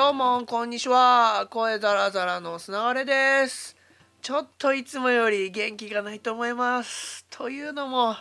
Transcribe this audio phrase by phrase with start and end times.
[0.00, 1.46] どうもこんにちは。
[1.50, 3.76] 声ザラザラの砂割れです。
[4.22, 7.26] ちょっといつもより元気がないと思います。
[7.28, 8.16] というのも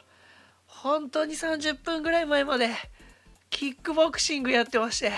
[0.68, 2.68] 本当に30分ぐらい前まで
[3.50, 5.13] キックボクシングやってまして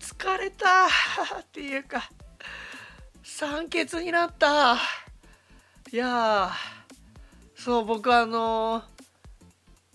[0.00, 0.86] 疲れた
[1.38, 2.10] っていうか
[3.22, 4.76] 酸欠になった
[5.92, 6.50] いや
[7.54, 8.97] そう僕あのー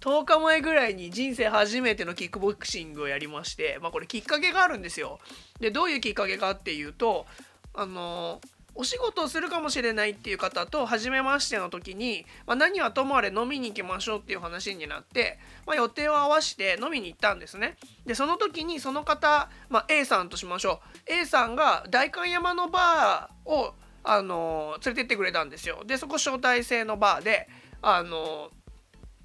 [0.04, 5.20] 10日前ぐらいに人生初めてのキックボクシングをやりまして、まあ、これきっかけがあるんですよ。
[5.62, 7.26] でどういうきっかけかっていうと
[7.74, 8.42] あの
[8.76, 17.78] お仕事をするかもしれないっていう方と初めましての時に、まあ、何はともあれ飲みに行きましょうっていう話になって、まあ、予定を合わせて飲みに行ったんですね。
[18.06, 25.84] でその時にその方、まあ、A さんとしましょう A さんが代官山のバーをあの連れてってくれたんですよ。
[25.86, 27.48] でそこ招待制のバーで
[27.82, 28.52] あの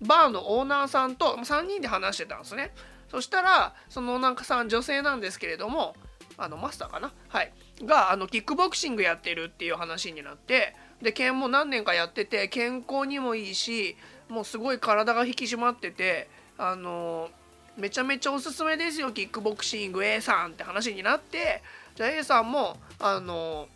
[0.00, 2.72] バーのオーナーさんと3人で話してたんですね。
[3.10, 5.96] そしたらそのなんかさん女性なんですけれども
[6.36, 7.12] あのマスターかな？
[7.28, 7.52] はい。
[7.84, 13.96] があのキックボクシングやってるっていう話になってで剣も何年かやってて健康にもいいし
[14.28, 16.28] もうすごい体が引き締まってて
[16.58, 17.30] あの
[17.76, 21.62] めちゃめちゃおすすめですよキックボクシング A さんって話になって
[21.94, 23.68] じゃあ A さんもあの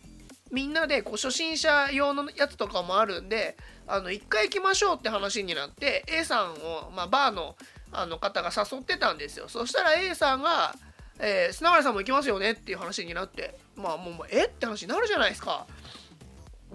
[0.53, 7.55] みんなでこう初心者用のやつとかもあるんであの1回行きましょうって話になって A さんを、まあ、バーの
[7.91, 10.75] あの方が誘ってたんですよそしたら A さんが
[11.19, 14.45] 「えー、砂原さんも行きますよね」っていう話になってまあもう「え？
[14.45, 15.67] っ?」て話になるじゃないですか。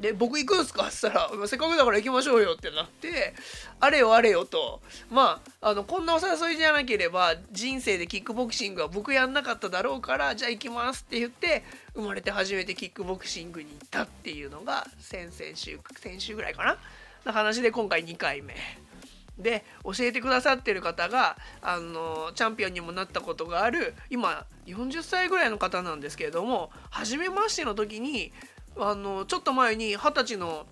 [0.01, 0.87] で僕行くんすか？
[0.89, 3.35] っつったらせっかくだから行きましょうよってなって
[3.81, 4.81] あれよあれよと。
[5.11, 16.79] まああのこんなお誘いじゃなければ人生でキックボクシングは僕やんなかっただろうからじゃあ行きますって言って生まれて初めてキックボクシングに行ったっていうのが先々週先週ぐらいかな？
[17.25, 18.55] の話で今回2回目。
[19.39, 28.33] で教えてくださってる方があのチャンピオンにもなったことがある今40歳ぐらいの方なんですけれども初めましての時に
[28.79, 30.67] あのちょっと前に二十歳の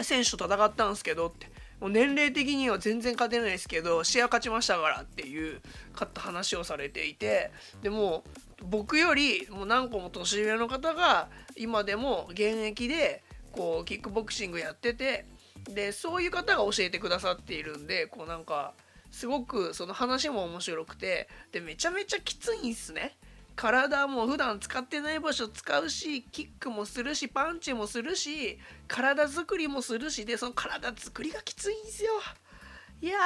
[0.00, 1.52] 選手と戦ったんですけどって。
[1.80, 5.60] もう年齢的には全然勝てないですけど試合勝ちましたからっていう
[5.92, 7.50] 勝った話をされていて。
[7.82, 8.24] でも
[8.62, 15.26] 僕よりもう何個も年上の方が今でも現役でこうキックボクシングやってて。
[15.64, 18.74] でそういう方が教えてくださっているんでこうなんか
[19.10, 21.28] すごくその話も面白くて。
[21.52, 23.16] でめちゃめちゃきついんすね。
[23.56, 32.10] 体も普段使ってない場所使うしキックもするしパンチもするし体作りもするしでその体作りがきついんですよ。
[33.00, 33.18] いや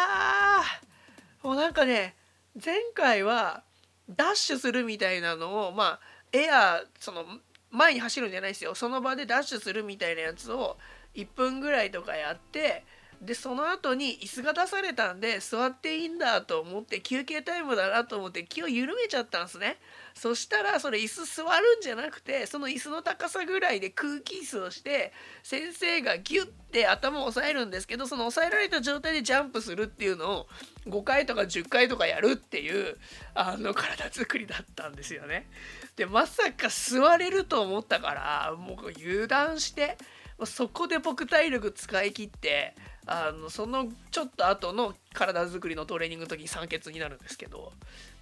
[1.42, 1.46] ー。
[1.46, 2.16] もうなんかね
[2.62, 3.62] 前回は
[4.10, 6.00] ダッシュするみたいなのをまあ
[6.32, 7.24] エアその
[7.70, 8.74] 前に走るんじゃないですよ。
[8.74, 10.78] その場でダッシュするみたいなやつを
[11.14, 12.84] 1分ぐらいとかやって
[13.20, 19.78] でその後に椅子が出されたんで座っていいんだと思って休憩タイムだなと思って気を緩めちゃったんですね。
[20.14, 25.12] そしたらそれ椅子座るんじゃなくてその椅子の高さぐらいで空気椅子をして
[25.42, 30.46] 先生がギュッて頭を押さえるんですけどその押さえられた状態でジャンプするっていうのを
[30.86, 32.96] 5回とか10回とかやるっていう
[33.34, 35.48] あの体作りだったんですよね。
[35.96, 39.98] でまさか座れると思ったからもう油断して
[40.44, 42.74] そこで僕体力使い切って
[43.10, 47.72] あのそのちょっと後の体作りのトレーニングの時に酸欠になるんですけど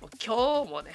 [0.00, 0.92] もう今日もね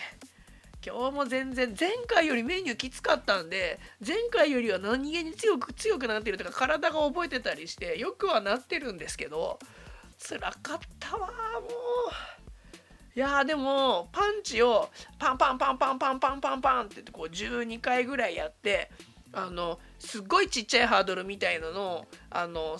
[0.83, 9.59] 今日も全然前回よりメニューきつかったんで前回よりは何気に強く強くなってるというか体が覚えてたりしてよくはなってるんですけど
[10.17, 11.31] 辛かったわもう。
[13.13, 18.89] いやでもパンチをパンパンパンパンパンパンパンパンってこう12回ぐらいやって
[19.33, 22.77] あのすっごいちっちゃいハードルみたいなのをあの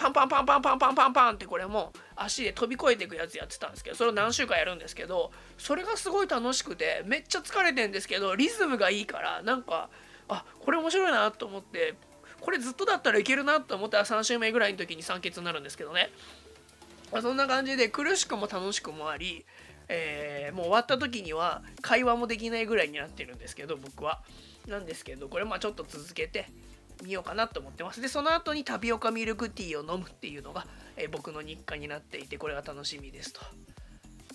[0.00, 9.90] パンパンパンパンパンパンパンパンってこれも足で飛び越えていくやつやってたんですけどそれを何週間やるんですけどそれがすごい楽しくてめっちゃ疲れてんですけどリズムがいいからなんか
[10.28, 11.94] あこれ面白いなと思って
[12.40, 16.08] これずっとだったらいけるなと思ったら3週目ぐらいの時に酸欠になるんですけどね、
[17.12, 19.44] まあ、そんな感じで苦しくも楽しくもあり、
[19.88, 24.22] えー、もう終わった時には会話もできないぐらいになってるんですけど僕は。
[24.68, 26.46] なんですけどこれまあちょっと続けて
[27.02, 28.00] みようかなと思ってます。
[28.00, 30.66] でその後にタピオカミルクティーを飲むっていうのが、
[30.96, 33.40] え、僕の日課になっていてこれが楽しみですと。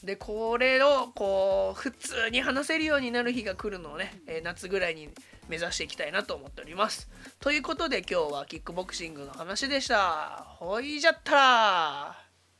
[0.03, 5.09] でこれをこう普通に話せるようになる日が来るのをね、え、夏ぐらいに
[5.47, 7.09] 目指していきたいなと思っております。
[7.39, 10.45] ということで今日はキックボクシングの話でした。
[10.59, 12.24] ほいじゃったら